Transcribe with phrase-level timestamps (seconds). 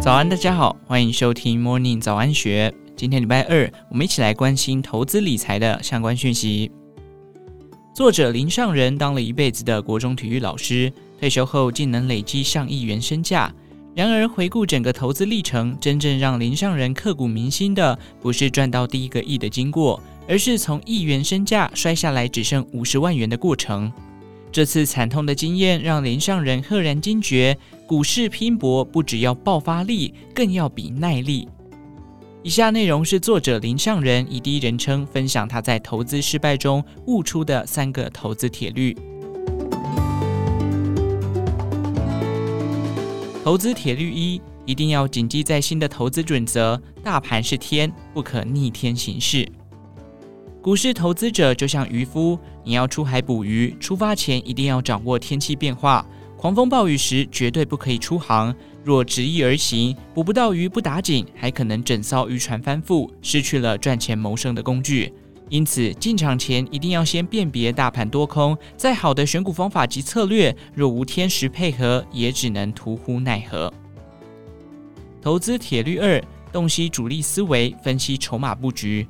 [0.00, 2.72] 早安，大家好，欢迎收听 Morning 早安学。
[2.96, 6.72] 今天礼拜二，我们一起来关心投资理财的相关讯息。
[7.94, 13.54] 作者林尚仁当了一辈子的国中体育老师，退休后竟能累积上亿元身价。
[13.94, 23.92] 然而，回顾整个投资历程，真正让林尚仁刻骨铭心的，不是赚到第一个亿的经过，而是从亿元身价摔下来只剩五十万元的过程。
[24.50, 27.56] 这次惨痛的经验让林尚仁赫然惊觉，
[27.90, 31.48] 股市拼搏不只要爆发力，更要比耐力。
[32.44, 38.96] 以下内容是作者林尚仁以第一人称分享他在投资失败中悟出的三个投资铁律。
[43.42, 49.50] 投资铁律一：一定要谨记在心的投资准则，大盘是天，不可逆天行事。
[50.62, 56.06] 股市投资者就像渔夫，你要出海捕鱼，出发前一定要掌握天气变化。
[56.40, 58.54] 狂风暴雨时绝对不可以出航。
[58.82, 65.12] 若执意而行，捕不到鱼不打紧，还可能整艘渔船翻覆，失去了赚钱谋生的工具。
[65.50, 68.56] 因此，进场前一定要先辨别大盘多空。
[68.74, 73.70] 再好的选股方法及策略，若无天时配合，也只能徒呼奈何。
[75.20, 76.18] 投资铁律二：
[76.50, 79.06] 洞悉主力思维，分析筹码布局。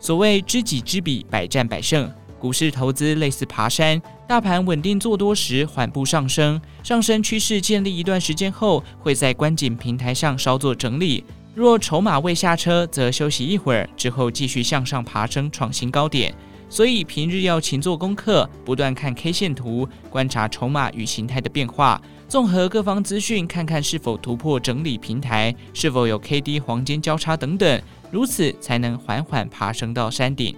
[0.00, 2.10] 所谓知己知彼，百战百胜。
[2.42, 11.22] 股市投资类似爬山，大盘稳定做多时缓步上升，上升趋势建立一段时间后，会在关键平台上稍作整理。
[11.54, 16.34] 若筹码未下车，则休息一会儿，之后继续向上爬升，创新高点。
[16.68, 27.80] 所以平日要勤做功课，不断看 K 线图，观察筹码与形态的变化，综合各方资讯，看看是否突破整理平台，是否有 KD 黄金交叉等等。
[28.10, 30.56] 如此才能缓缓爬升到山顶。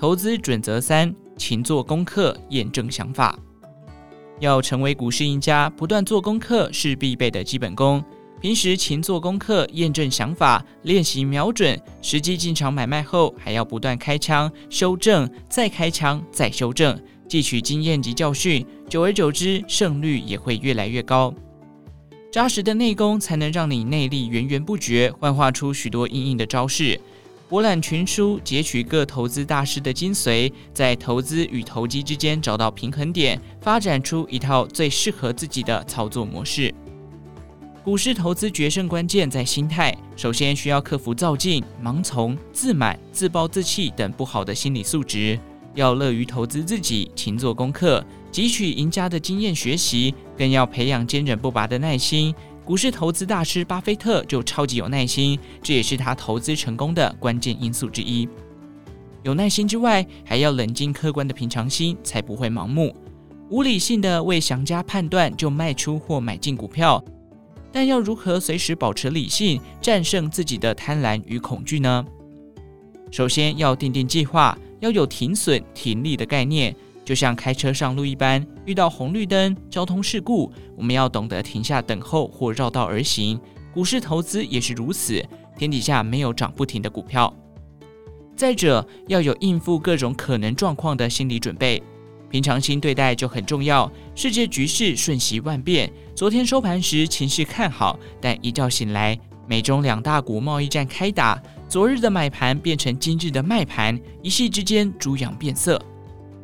[0.00, 3.38] 投资准则三：勤做功课，验证想法。
[4.38, 8.02] 要成为股市赢家，不断做功课是必备的基本功。
[8.40, 18.64] 平时勤做功课，验证想法，练习瞄准，实际进场买卖后，还要不断开枪、修正，再开枪、再修正，汲取经验及教训。
[18.88, 21.34] 久而久之，胜率也会越来越高。
[22.32, 26.98] 扎实的内功才能让你内力源源不绝，幻化出许多硬硬的招式。
[27.50, 36.72] 博览群书，截取各投资大师的精髓，在投资与投机之间找到平衡点，发展出一套最适合自己的操作模式。
[37.82, 45.36] 股市投资决胜关键在心态，首先需要克服躁进、盲从、自满、自暴自弃等不好的心理素质，
[45.74, 48.04] 要乐于投资自己，勤做功课。
[48.30, 52.32] 汲取赢家的经验学习，更要培养坚韧不拔的耐心。
[52.70, 58.28] 股市投资大师巴菲特就超级有耐心，这也是他投资成功的关键因素之一。
[59.24, 62.94] 有耐心之外，还要冷静客观的平常心，才不会盲目、
[63.48, 67.04] 无理性的为详加判断就卖出或买进股票。
[67.72, 72.06] 但要如何随时保持理性，战胜自己的贪婪与恐惧呢？
[73.10, 76.72] 首先要定定计划，要有停损停利的概念。
[77.10, 83.36] 就像开车上路一般，遇到红绿灯、交通事故，我们要懂得停下等候或绕道而行。
[83.74, 85.20] 股市投资也是如此，
[85.58, 87.34] 天底下没有涨不停的股票。
[88.36, 91.82] 再者，要有应付各种可能状况的心理准备，
[92.30, 93.90] 平常心对待就很重要。
[94.14, 105.76] 世界局势瞬息万变，昨天收盘时情势看好，但一觉醒来，美中两大国贸易战开打，昨日的买盘变成今日的卖盘，一夕之间猪羊变色。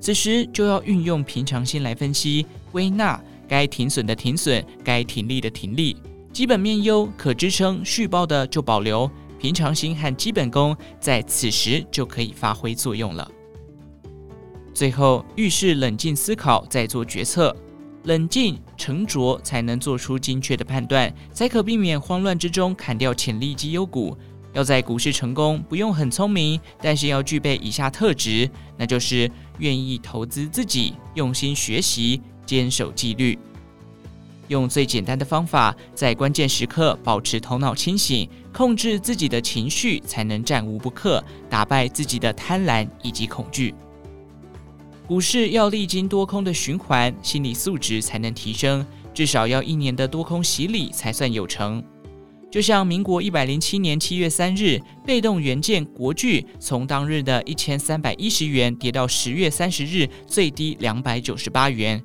[0.00, 5.96] 此时就要运用平常心来分析、归纳，该停损的停损，该停利的停利。
[6.32, 9.10] 基本面优可支撑续报的就保留，
[9.40, 13.28] 平常心和基本功在此时就可以发挥作用了。
[14.72, 17.56] 最后，遇事冷静思考，再做决策，
[18.04, 24.16] 冷静沉着才能做出精确的判断，才可避免慌乱之中砍掉潜力绩优股。
[24.54, 33.38] 要在股市成功，不用很聪明，但是要具备以下特质，那就是愿意投资自己，用心学习，坚守纪律，
[34.48, 43.74] 用最简单的方法，在关键时刻保持头脑清醒，控制自己的情绪，才能战无不克，打败自己的贪婪以及恐惧。
[45.06, 51.82] 股市要历经多空的循环，心理素质才能提升，至少要一年的多空洗礼才算有成。
[52.50, 62.02] 就像民国一百零七年七月三日，被动元件国巨从当日的一千三百一十元跌到十月三十日最低两百九十八元。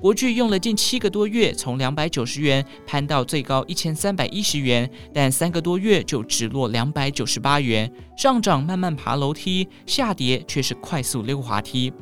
[0.00, 7.92] 国巨用了近七个多月，从两百九十元攀到最高一千三百一十元，但三个多月就直落两百九十八元。
[8.16, 11.92] 上涨慢慢爬楼梯，下跌却是快速溜滑梯。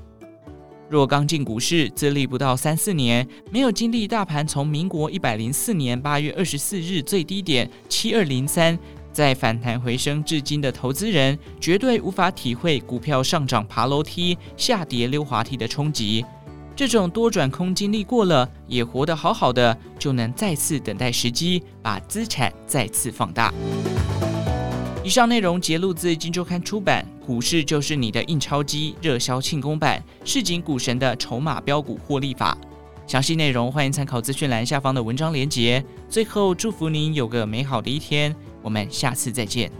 [0.90, 8.76] 若刚进股市，资历不到三四年，没有经历大盘从民国一百零四年八月二十四日最低点七二零三
[9.12, 16.24] 再反弹回升至今的投资人，绝对无法体会股票上涨爬楼梯、下跌溜滑梯的冲击。
[16.74, 23.54] 这种多转空经历过了，也活得好好的，就能再次等待时机，把资产再次放大。
[25.04, 32.56] 以上内容节录自《金周刊》出版，《股市就是你的印钞机》热销庆功版，市井股神的筹码标股获利法。
[33.06, 35.84] 详细内容欢迎参考资讯栏下方的文章连接。
[36.08, 39.70] 最后，祝福您有个美好的一天，我们下次再见。